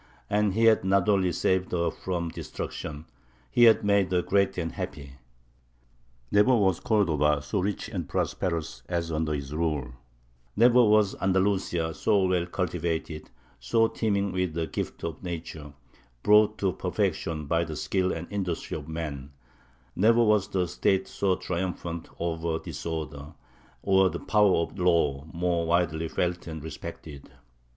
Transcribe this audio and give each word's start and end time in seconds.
And 0.31 0.55
he 0.55 0.63
had 0.65 0.83
not 0.83 1.07
only 1.07 1.31
saved 1.31 1.73
her 1.73 1.91
from 1.91 2.29
destruction; 2.29 3.05
he 3.51 3.65
had 3.65 3.83
made 3.83 4.11
her 4.11 4.23
great 4.23 4.57
and 4.57 4.71
happy. 4.71 5.17
Never 6.31 6.55
was 6.55 6.79
Cordova 6.79 7.39
so 7.43 7.59
rich 7.59 7.87
and 7.87 8.09
prosperous 8.09 8.81
as 8.89 9.11
under 9.11 9.31
his 9.31 9.53
rule; 9.53 9.91
never 10.55 10.83
was 10.83 11.13
Andalusia 11.21 11.93
so 11.93 12.23
well 12.23 12.47
cultivated, 12.47 13.29
so 13.59 13.87
teeming 13.87 14.31
with 14.31 14.55
the 14.55 14.65
gifts 14.65 15.03
of 15.03 15.21
nature, 15.21 15.71
brought 16.23 16.57
to 16.57 16.73
perfection 16.73 17.45
by 17.45 17.63
the 17.63 17.75
skill 17.75 18.11
and 18.11 18.25
industry 18.31 18.75
of 18.77 18.87
man; 18.87 19.29
never 19.95 20.23
was 20.23 20.47
the 20.47 20.67
State 20.67 21.07
so 21.07 21.35
triumphant 21.35 22.09
over 22.17 22.57
disorder, 22.57 23.35
or 23.83 24.09
the 24.09 24.19
power 24.19 24.55
of 24.63 24.77
the 24.77 24.83
law 24.83 25.27
more 25.31 25.67
widely 25.67 26.07
felt 26.07 26.47
and 26.47 26.63
respected. 26.63 27.29